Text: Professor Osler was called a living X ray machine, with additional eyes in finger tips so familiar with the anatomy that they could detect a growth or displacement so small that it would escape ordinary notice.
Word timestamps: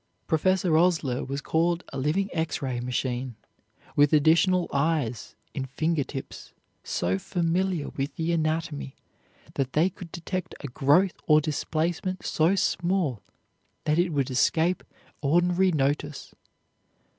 Professor 0.25 0.75
Osler 0.75 1.23
was 1.23 1.41
called 1.41 1.83
a 1.93 1.99
living 1.99 2.27
X 2.33 2.59
ray 2.63 2.79
machine, 2.79 3.35
with 3.95 4.11
additional 4.13 4.67
eyes 4.73 5.35
in 5.53 5.65
finger 5.67 6.03
tips 6.03 6.53
so 6.83 7.19
familiar 7.19 7.89
with 7.89 8.15
the 8.15 8.31
anatomy 8.31 8.95
that 9.53 9.73
they 9.73 9.91
could 9.91 10.11
detect 10.11 10.55
a 10.61 10.67
growth 10.69 11.19
or 11.27 11.39
displacement 11.39 12.25
so 12.25 12.55
small 12.55 13.21
that 13.83 13.99
it 13.99 14.09
would 14.09 14.31
escape 14.31 14.83
ordinary 15.21 15.71
notice. 15.71 16.33